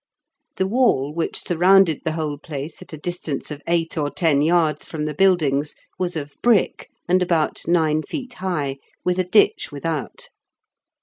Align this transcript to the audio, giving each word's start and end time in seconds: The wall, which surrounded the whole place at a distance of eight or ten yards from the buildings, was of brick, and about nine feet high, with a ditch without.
The 0.55 0.65
wall, 0.65 1.13
which 1.13 1.43
surrounded 1.43 2.01
the 2.03 2.13
whole 2.13 2.39
place 2.39 2.81
at 2.81 2.91
a 2.91 2.97
distance 2.97 3.51
of 3.51 3.61
eight 3.67 3.99
or 3.99 4.09
ten 4.09 4.41
yards 4.41 4.83
from 4.83 5.05
the 5.05 5.13
buildings, 5.13 5.75
was 5.99 6.15
of 6.15 6.35
brick, 6.41 6.89
and 7.07 7.21
about 7.21 7.61
nine 7.67 8.01
feet 8.01 8.33
high, 8.41 8.79
with 9.05 9.19
a 9.19 9.23
ditch 9.23 9.71
without. 9.71 10.29